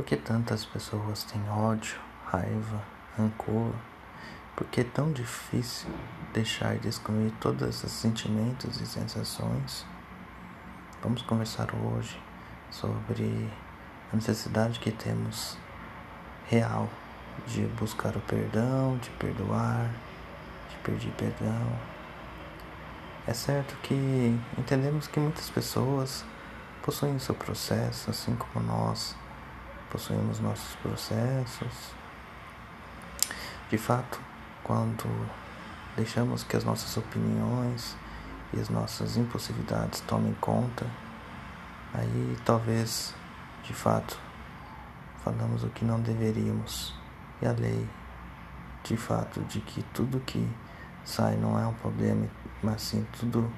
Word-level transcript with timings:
Por 0.00 0.06
que 0.06 0.16
tantas 0.16 0.64
pessoas 0.64 1.24
têm 1.24 1.46
ódio, 1.50 2.00
raiva, 2.24 2.82
rancor? 3.18 3.74
Por 4.56 4.66
que 4.68 4.80
é 4.80 4.84
tão 4.84 5.12
difícil 5.12 5.90
deixar 6.32 6.78
de 6.78 6.88
excluir 6.88 7.30
todos 7.38 7.68
esses 7.68 7.92
sentimentos 7.92 8.80
e 8.80 8.86
sensações? 8.86 9.84
Vamos 11.02 11.20
conversar 11.20 11.68
hoje 11.74 12.18
sobre 12.70 13.50
a 14.10 14.16
necessidade 14.16 14.80
que 14.80 14.90
temos 14.90 15.58
real 16.48 16.88
de 17.46 17.66
buscar 17.78 18.16
o 18.16 18.20
perdão, 18.20 18.96
de 18.96 19.10
perdoar, 19.10 19.90
de 20.70 20.76
pedir 20.78 21.12
perdão. 21.12 21.78
É 23.26 23.34
certo 23.34 23.76
que 23.82 24.34
entendemos 24.56 25.06
que 25.06 25.20
muitas 25.20 25.50
pessoas 25.50 26.24
possuem 26.82 27.18
seu 27.18 27.34
processo, 27.34 28.08
assim 28.08 28.34
como 28.34 28.64
nós 28.64 29.14
possuímos 29.90 30.40
nossos 30.40 30.74
processos. 30.76 31.92
De 33.68 33.76
fato, 33.76 34.20
quando 34.62 35.04
deixamos 35.96 36.42
que 36.44 36.56
as 36.56 36.64
nossas 36.64 36.96
opiniões 36.96 37.96
e 38.52 38.60
as 38.60 38.68
nossas 38.68 39.16
impossibilidades 39.16 40.00
tomem 40.00 40.34
conta, 40.40 40.86
aí 41.92 42.36
talvez, 42.44 43.14
de 43.64 43.74
fato, 43.74 44.18
falamos 45.24 45.64
o 45.64 45.68
que 45.68 45.84
não 45.84 46.00
deveríamos. 46.00 46.94
E 47.42 47.46
a 47.46 47.52
lei, 47.52 47.88
de 48.84 48.96
fato, 48.96 49.40
de 49.42 49.60
que 49.60 49.82
tudo 49.94 50.20
que 50.20 50.46
sai 51.04 51.36
não 51.36 51.58
é 51.58 51.66
um 51.66 51.74
problema, 51.74 52.26
mas 52.62 52.82
sim 52.82 53.06
tudo. 53.18 53.50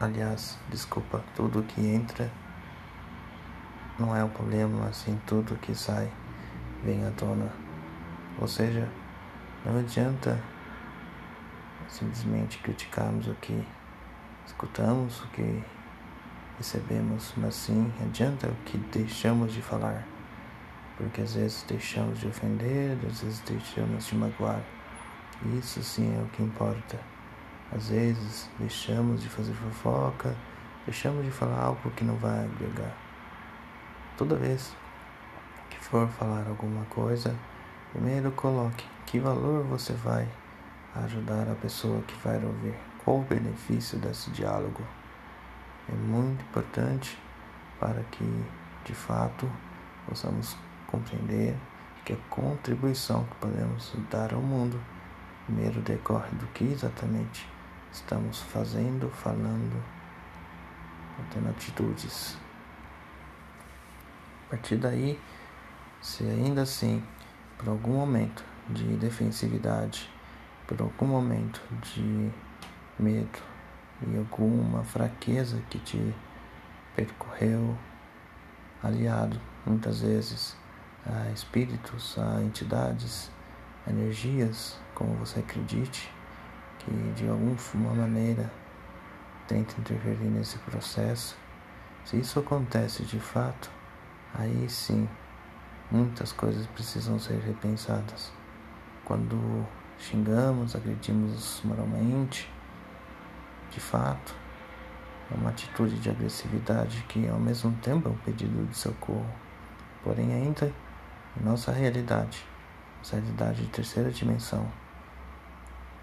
Aliás, 0.00 0.58
desculpa, 0.70 1.22
tudo 1.34 1.62
que 1.62 1.80
entra 1.80 2.30
não 3.98 4.14
é 4.14 4.24
um 4.24 4.28
problema, 4.28 4.88
assim 4.88 5.20
tudo 5.26 5.56
que 5.56 5.74
sai 5.74 6.10
vem 6.84 7.06
à 7.06 7.10
tona. 7.12 7.50
Ou 8.40 8.48
seja, 8.48 8.88
não 9.64 9.78
adianta 9.78 10.38
simplesmente 11.88 12.58
criticarmos 12.58 13.28
o 13.28 13.34
que 13.34 13.64
escutamos, 14.46 15.22
o 15.22 15.28
que 15.28 15.62
recebemos, 16.58 17.32
mas 17.36 17.54
sim 17.54 17.92
adianta 18.02 18.48
o 18.48 18.54
que 18.64 18.78
deixamos 18.78 19.52
de 19.52 19.62
falar. 19.62 20.04
Porque 20.96 21.22
às 21.22 21.34
vezes 21.34 21.64
deixamos 21.68 22.20
de 22.20 22.28
ofender, 22.28 22.96
às 23.06 23.20
vezes 23.20 23.40
deixamos 23.40 24.06
de 24.06 24.16
magoar. 24.16 24.62
Isso 25.58 25.82
sim 25.82 26.16
é 26.16 26.22
o 26.22 26.26
que 26.26 26.42
importa. 26.42 26.98
Às 27.72 27.88
vezes 27.88 28.48
deixamos 28.58 29.22
de 29.22 29.28
fazer 29.28 29.52
fofoca, 29.54 30.34
deixamos 30.84 31.24
de 31.24 31.30
falar 31.30 31.60
algo 31.60 31.90
que 31.92 32.04
não 32.04 32.16
vai 32.16 32.44
agregar. 32.44 33.03
Toda 34.16 34.36
vez 34.36 34.72
que 35.68 35.78
for 35.78 36.08
falar 36.08 36.46
alguma 36.46 36.84
coisa, 36.84 37.34
primeiro 37.92 38.30
coloque 38.30 38.86
que 39.06 39.18
valor 39.18 39.64
você 39.64 39.92
vai 39.92 40.28
ajudar 40.94 41.48
a 41.50 41.54
pessoa 41.56 42.00
que 42.02 42.14
vai 42.22 42.36
ouvir. 42.36 42.74
Qual 43.04 43.18
o 43.18 43.24
benefício 43.24 43.98
desse 43.98 44.30
diálogo? 44.30 44.82
É 45.88 45.94
muito 45.94 46.42
importante 46.42 47.18
para 47.80 48.02
que, 48.12 48.44
de 48.84 48.94
fato, 48.94 49.50
possamos 50.08 50.56
compreender 50.86 51.56
que 52.04 52.12
a 52.12 52.16
contribuição 52.30 53.24
que 53.24 53.34
podemos 53.36 53.92
dar 54.10 54.32
ao 54.32 54.40
mundo 54.40 54.80
primeiro 55.44 55.80
decorre 55.80 56.30
do 56.36 56.46
que 56.48 56.64
exatamente 56.64 57.48
estamos 57.92 58.40
fazendo, 58.40 59.10
falando, 59.10 59.82
tendo 61.32 61.48
atitudes. 61.50 62.43
Partir 64.54 64.76
daí, 64.76 65.20
se 66.00 66.22
ainda 66.22 66.62
assim, 66.62 67.02
por 67.58 67.68
algum 67.70 67.94
momento 67.94 68.44
de 68.68 68.84
defensividade, 68.98 70.08
por 70.64 70.80
algum 70.80 71.06
momento 71.06 71.60
de 71.82 72.30
medo 72.96 73.42
e 74.06 74.16
alguma 74.16 74.84
fraqueza 74.84 75.60
que 75.68 75.80
te 75.80 76.14
percorreu, 76.94 77.76
aliado 78.80 79.40
muitas 79.66 80.02
vezes 80.02 80.56
a 81.04 81.32
espíritos, 81.32 82.16
a 82.16 82.40
entidades, 82.40 83.32
energias, 83.88 84.78
como 84.94 85.16
você 85.16 85.40
acredite, 85.40 86.08
que 86.78 86.92
de 87.16 87.28
alguma 87.28 87.92
maneira 87.92 88.48
tenta 89.48 89.74
interferir 89.80 90.30
nesse 90.30 90.58
processo. 90.58 91.36
Se 92.04 92.20
isso 92.20 92.38
acontece 92.38 93.02
de 93.02 93.18
fato, 93.18 93.68
aí 94.34 94.68
sim 94.68 95.08
muitas 95.90 96.32
coisas 96.32 96.66
precisam 96.68 97.18
ser 97.18 97.38
repensadas. 97.40 98.32
Quando 99.04 99.66
xingamos, 99.98 100.74
agredimos 100.74 101.60
moralmente, 101.64 102.50
de 103.70 103.80
fato, 103.80 104.34
é 105.30 105.34
uma 105.34 105.50
atitude 105.50 105.98
de 105.98 106.10
agressividade 106.10 107.04
que 107.08 107.28
ao 107.28 107.38
mesmo 107.38 107.72
tempo 107.82 108.08
é 108.08 108.12
um 108.12 108.16
pedido 108.18 108.66
de 108.66 108.76
socorro. 108.76 109.26
Porém, 110.02 110.32
ainda 110.32 110.72
em 111.36 111.44
nossa 111.44 111.72
realidade, 111.72 112.44
nossa 112.98 113.16
realidade 113.16 113.62
de 113.62 113.68
terceira 113.68 114.10
dimensão, 114.10 114.70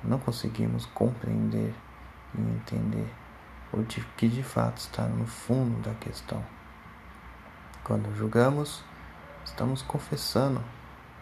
não 0.03 0.20
conseguimos 0.20 0.86
compreender 0.88 1.74
e 2.36 2.41
entender 2.41 3.08
o 3.72 3.84
que 3.84 4.28
de 4.28 4.44
fato 4.44 4.78
está 4.78 5.03
no 5.03 5.25
fundo 5.25 5.81
da 5.81 5.94
questão. 5.96 6.44
Quando 7.84 8.16
julgamos, 8.16 8.84
estamos 9.44 9.81
confessando 9.81 10.64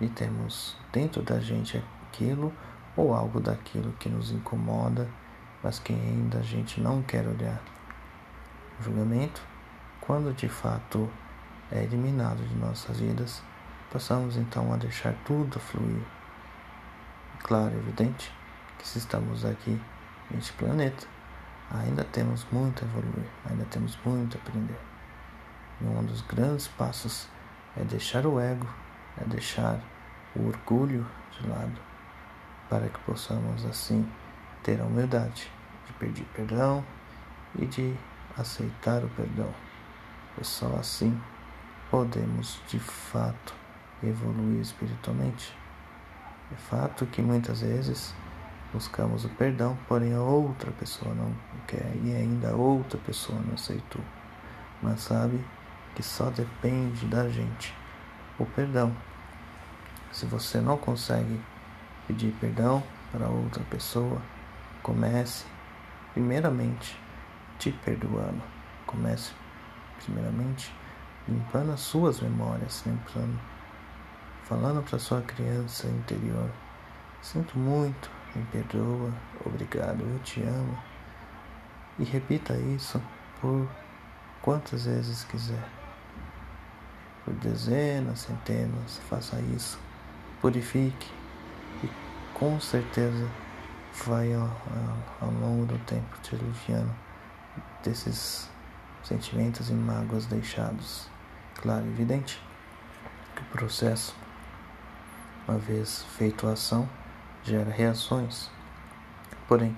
e 0.02 0.09
temos 0.09 0.75
dentro 0.92 1.22
da 1.22 1.40
gente 1.40 1.81
aquilo 2.03 2.53
ou 2.97 3.16
algo 3.16 3.40
daquilo 3.40 3.94
que 3.94 4.09
nos 4.09 4.30
incomoda, 4.30 5.08
mas 5.64 5.80
que 5.80 5.94
ainda 5.94 6.40
a 6.40 6.42
gente 6.42 6.81
não 6.81 7.02
quer 7.02 7.25
olhar. 7.25 7.62
O 8.78 8.84
julgamento, 8.84 9.42
quando 10.02 10.34
de 10.34 10.50
fato 10.50 11.09
é 11.72 11.81
eliminado 11.81 12.46
de 12.46 12.56
nossas 12.56 13.00
vidas, 13.00 13.42
passamos 13.90 14.36
então 14.36 14.74
a 14.74 14.75
deixar 14.75 15.14
tudo 15.25 15.62
fluir. 15.62 16.03
Claro, 17.42 17.74
evidente 17.78 18.34
que 18.78 18.86
se 18.86 18.98
estamos 18.98 19.46
aqui 19.46 19.81
neste 20.30 20.52
planeta, 20.53 21.08
ainda 21.72 22.03
temos 22.03 22.46
muito 22.52 22.84
a 22.84 22.88
evoluir, 22.88 23.30
ainda 23.50 23.64
temos 23.72 23.98
muito 24.03 24.38
a 24.38 24.42
aprender. 24.42 24.99
E 25.82 25.86
um 25.86 26.04
dos 26.04 26.22
grandes 26.22 26.68
passos 26.68 27.28
é 27.78 27.84
deixar 27.84 28.26
o 28.26 28.40
ego, 28.40 28.68
é 29.18 29.24
deixar 29.26 29.80
o 30.36 30.48
orgulho 30.48 31.06
de 31.32 31.48
lado, 31.48 31.80
para 32.70 32.88
que 32.90 33.00
possamos 33.00 33.66
assim 33.66 34.08
ter 34.64 34.82
a 34.82 34.84
humildade 34.84 35.50
de 35.88 35.94
pedir 35.94 36.26
perdão 36.36 36.84
e 37.58 37.66
de 37.66 37.96
aceitar 38.38 39.04
o 39.04 39.10
perdão. 39.10 39.54
E 40.40 40.44
só 40.44 40.76
assim 40.76 41.20
podemos 41.90 42.62
de 42.68 42.80
fato 42.80 43.54
evoluir 44.04 44.62
espiritualmente. 44.62 45.58
É 46.52 46.56
fato 46.56 47.06
que 47.06 47.22
muitas 47.22 47.62
vezes 47.62 48.14
buscamos 48.74 49.26
o 49.26 49.30
perdão, 49.30 49.78
porém 49.88 50.14
a 50.14 50.22
outra 50.22 50.72
pessoa 50.72 51.14
não 51.14 51.34
quer 51.68 51.96
e 52.04 52.16
ainda 52.16 52.50
a 52.52 52.56
outra 52.56 53.00
pessoa 53.00 53.40
não 53.42 53.54
aceitou. 53.54 54.02
Mas 54.82 55.02
sabe 55.02 55.44
que 55.96 56.04
só 56.04 56.30
depende 56.30 57.06
da 57.06 57.28
gente. 57.30 57.74
O 58.38 58.46
perdão. 58.46 58.96
Se 60.12 60.26
você 60.26 60.60
não 60.60 60.78
consegue 60.78 61.40
pedir 62.08 62.32
perdão 62.40 62.84
para 63.12 63.28
outra 63.28 63.64
pessoa, 63.70 64.22
comece 64.82 65.46
primeiramente 66.14 66.98
te 67.60 67.72
perdoando. 67.72 68.42
Comece 68.86 69.34
primeiramente 70.04 70.74
limpando 71.28 71.72
as 71.72 71.81
suas 71.81 72.19
memórias, 72.22 72.84
limpando, 72.86 73.40
falando 74.44 74.81
para 74.81 74.98
sua 74.98 75.22
criança 75.22 75.88
interior. 75.88 76.50
Sinto 77.22 77.58
muito, 77.58 78.10
me 78.36 78.44
perdoa, 78.46 79.13
obrigado, 79.46 80.02
eu 80.02 80.19
te 80.19 80.42
amo. 80.42 80.78
E 82.00 82.04
repita 82.04 82.56
isso 82.56 83.02
por 83.42 83.69
quantas 84.42 84.86
vezes 84.86 85.24
quiser 85.25 85.79
por 87.30 87.36
dezenas, 87.36 88.22
centenas, 88.22 89.00
faça 89.08 89.40
isso, 89.56 89.80
purifique 90.42 91.08
e 91.84 91.90
com 92.34 92.60
certeza 92.60 93.30
vai 94.06 94.34
ao, 94.34 94.50
ao, 95.22 95.30
longo 95.30 95.68
do 95.68 95.78
tempo 95.86 96.18
te 96.24 96.34
aliviando 96.34 96.92
desses 97.84 98.50
sentimentos 99.04 99.70
e 99.70 99.74
mágoas 99.74 100.26
deixados. 100.26 101.08
Claro, 101.62 101.86
evidente 101.86 102.42
que 103.36 103.44
o 103.44 103.46
processo, 103.46 104.16
uma 105.48 105.60
vez 105.60 106.04
feito 106.18 106.48
a 106.48 106.54
ação, 106.54 106.90
gera 107.44 107.70
reações. 107.70 108.50
Porém, 109.48 109.78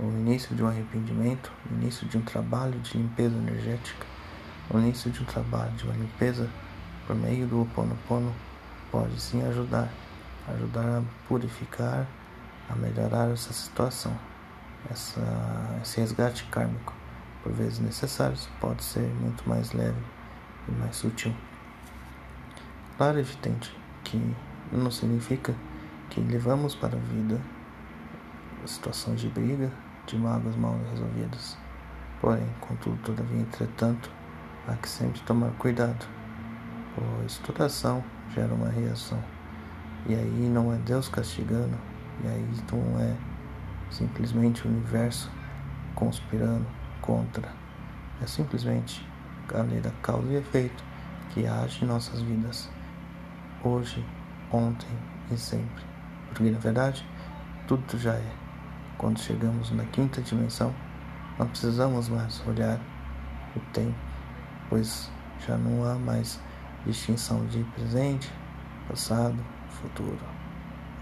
o 0.00 0.04
início 0.04 0.56
de 0.56 0.64
um 0.64 0.66
arrependimento, 0.66 1.52
o 1.70 1.74
início 1.74 2.08
de 2.08 2.18
um 2.18 2.22
trabalho 2.22 2.80
de 2.80 2.98
limpeza 2.98 3.36
energética, 3.36 4.04
o 4.68 4.78
início 4.78 5.12
de 5.12 5.22
um 5.22 5.26
trabalho 5.26 5.72
de 5.72 5.84
uma 5.84 5.94
limpeza 5.94 6.50
por 7.08 7.16
meio 7.16 7.46
do 7.46 7.60
Ho 7.60 7.62
Oponopono, 7.62 8.34
pode 8.92 9.18
sim 9.18 9.42
ajudar, 9.46 9.88
ajudar 10.46 10.98
a 10.98 11.02
purificar, 11.26 12.06
a 12.68 12.76
melhorar 12.76 13.30
essa 13.30 13.50
situação, 13.50 14.14
essa, 14.90 15.22
esse 15.82 15.98
resgate 16.02 16.44
kármico, 16.44 16.92
por 17.42 17.50
vezes 17.52 17.78
necessários, 17.78 18.46
pode 18.60 18.84
ser 18.84 19.08
muito 19.22 19.48
mais 19.48 19.72
leve 19.72 19.96
e 20.68 20.72
mais 20.72 20.96
sutil. 20.96 21.34
Claro, 22.98 23.18
evidente 23.18 23.74
que 24.04 24.36
não 24.70 24.90
significa 24.90 25.54
que 26.10 26.20
levamos 26.20 26.74
para 26.74 26.94
a 26.94 27.00
vida 27.00 27.40
situações 28.66 29.18
de 29.18 29.28
briga, 29.28 29.72
de 30.06 30.18
mágoas 30.18 30.56
mal 30.56 30.78
resolvidas. 30.90 31.56
Porém, 32.20 32.46
contudo, 32.60 32.98
todavia, 33.02 33.40
entretanto, 33.40 34.10
há 34.66 34.74
que 34.74 34.88
sempre 34.88 35.22
tomar 35.22 35.52
cuidado, 35.52 36.17
pois 36.98 37.38
toda 37.38 37.66
ação 37.66 38.02
gera 38.34 38.52
uma 38.52 38.68
reação. 38.68 39.22
E 40.06 40.14
aí 40.14 40.50
não 40.52 40.72
é 40.72 40.76
Deus 40.78 41.08
castigando, 41.08 41.76
e 42.24 42.28
aí 42.28 42.48
não 42.72 43.00
é 43.00 43.14
simplesmente 43.90 44.66
o 44.66 44.70
universo 44.70 45.30
conspirando 45.94 46.66
contra. 47.00 47.48
É 48.22 48.26
simplesmente 48.26 49.06
a 49.54 49.62
lei 49.62 49.80
da 49.80 49.90
causa 50.02 50.28
e 50.28 50.36
efeito 50.36 50.82
que 51.30 51.46
age 51.46 51.84
em 51.84 51.88
nossas 51.88 52.20
vidas, 52.22 52.68
hoje, 53.62 54.04
ontem 54.50 54.88
e 55.30 55.36
sempre. 55.36 55.84
Porque 56.28 56.50
na 56.50 56.58
verdade, 56.58 57.04
tudo 57.66 57.98
já 57.98 58.14
é. 58.14 58.32
Quando 58.96 59.20
chegamos 59.20 59.70
na 59.70 59.84
quinta 59.84 60.20
dimensão, 60.20 60.74
não 61.38 61.46
precisamos 61.46 62.08
mais 62.08 62.42
olhar 62.46 62.80
o 63.54 63.60
tempo, 63.72 63.94
pois 64.68 65.10
já 65.46 65.56
não 65.56 65.84
há 65.84 65.94
mais 65.94 66.40
distinção 66.88 67.44
de 67.46 67.62
presente, 67.74 68.32
passado, 68.88 69.36
futuro. 69.68 70.18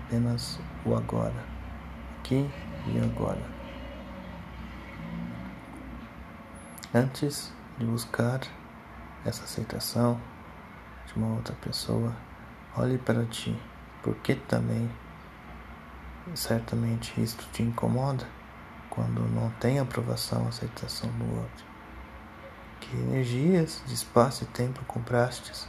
Apenas 0.05 0.59
o 0.85 0.97
agora, 0.97 1.45
aqui 2.19 2.51
e 2.89 2.99
agora. 2.99 3.43
Antes 6.93 7.53
de 7.79 7.87
buscar 7.87 8.41
essa 9.25 9.45
aceitação 9.45 10.21
de 11.07 11.15
uma 11.17 11.37
outra 11.37 11.55
pessoa, 11.55 12.13
olhe 12.77 12.99
para 12.99 13.25
ti, 13.27 13.57
porque 14.03 14.35
também 14.35 14.91
certamente 16.35 17.21
isto 17.21 17.47
te 17.53 17.63
incomoda 17.63 18.27
quando 18.91 19.21
não 19.33 19.51
tem 19.61 19.79
aprovação, 19.79 20.49
aceitação 20.49 21.09
do 21.11 21.37
outro. 21.37 21.65
Que 22.81 22.97
energias 22.97 23.83
de 23.87 23.95
espaço 23.95 24.43
e 24.43 24.47
tempo 24.49 24.85
comprastes 24.85 25.69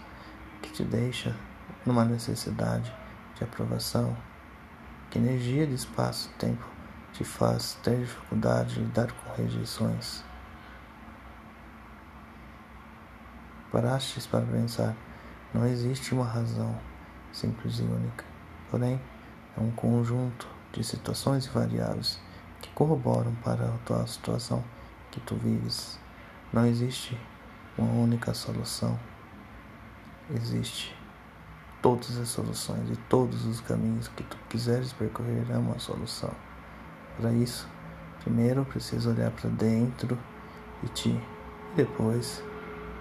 te 0.78 0.84
deixa 0.84 1.36
numa 1.84 2.06
necessidade 2.06 2.94
de 3.34 3.44
aprovação? 3.44 4.16
Que 5.10 5.18
energia 5.18 5.66
de 5.66 5.74
espaço 5.74 6.30
e 6.30 6.38
tempo 6.38 6.64
te 7.14 7.24
faz 7.24 7.80
ter 7.82 7.98
dificuldade 7.98 8.76
de 8.76 8.82
lidar 8.82 9.12
com 9.12 9.42
rejeições? 9.42 10.24
Parastes 13.72 14.28
para 14.28 14.46
pensar, 14.46 14.96
não 15.52 15.66
existe 15.66 16.14
uma 16.14 16.26
razão 16.26 16.78
simples 17.34 17.80
e 17.80 17.84
única, 17.84 18.24
porém 18.70 19.02
é 19.58 19.60
um 19.60 19.72
conjunto 19.72 20.48
de 20.72 20.84
situações 20.84 21.48
e 21.48 21.50
variáveis 21.50 22.20
que 22.62 22.70
corroboram 22.70 23.34
para 23.44 23.66
a 23.66 23.78
tua 23.80 24.06
situação 24.06 24.64
que 25.10 25.20
tu 25.22 25.36
vives. 25.36 26.00
Não 26.54 26.68
existe 26.68 27.20
uma 27.76 27.92
única 27.92 28.32
solução. 28.36 28.98
Existe 30.36 30.94
todas 31.82 32.18
as 32.18 32.28
soluções 32.28 32.90
e 32.90 32.98
todos 33.08 33.46
os 33.46 33.62
caminhos 33.62 34.10
que 34.10 34.24
tu 34.24 34.38
quiseres 34.50 34.92
percorrer 34.92 35.46
é 35.50 35.58
uma 35.58 35.80
solução. 35.80 36.32
Para 37.18 37.32
isso, 37.32 37.66
primeiro 38.20 38.66
precisa 38.66 39.10
olhar 39.10 39.32
para 39.32 39.50
dentro 39.50 40.18
de 40.84 40.90
ti 40.90 41.22
e 41.72 41.76
depois 41.78 42.44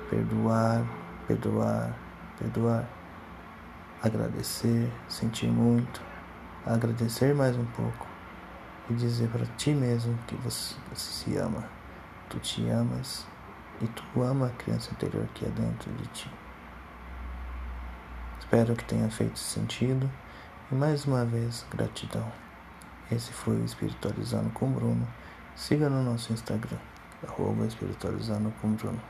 perdoar, 0.09 0.87
perdoar, 1.27 1.99
perdoar, 2.39 2.89
agradecer, 4.01 4.89
sentir 5.09 5.49
muito, 5.49 6.01
agradecer 6.65 7.35
mais 7.35 7.57
um 7.57 7.67
pouco 7.67 8.07
e 8.89 8.95
dizer 8.95 9.29
para 9.31 9.47
ti 9.57 9.71
mesmo 9.71 10.17
que 10.29 10.37
você, 10.37 10.77
você 10.95 11.25
se 11.25 11.37
ama. 11.37 11.65
Tu 12.31 12.39
te 12.39 12.69
amas 12.69 13.27
e 13.81 13.87
tu 13.89 14.23
ama 14.23 14.47
a 14.47 14.51
criança 14.51 14.93
interior 14.93 15.27
que 15.35 15.45
é 15.45 15.49
dentro 15.49 15.93
de 15.93 16.07
ti. 16.09 16.31
Espero 18.47 18.77
que 18.77 18.85
tenha 18.85 19.11
feito 19.11 19.41
sentido 19.41 20.09
e 20.71 20.75
mais 20.77 21.05
uma 21.05 21.25
vez 21.25 21.67
gratidão. 21.69 22.31
Esse 23.11 23.33
foi 23.33 23.57
o 23.57 23.65
Espiritualizando 23.65 24.51
com 24.51 24.71
Bruno. 24.71 25.05
Siga 25.57 25.91
no 25.91 26.01
nosso 26.05 26.33
Instagram, 26.33 26.79
arroba 27.27 27.67
Espiritualizando 27.67 28.53
com 28.63 28.71
Bruno. 28.71 29.03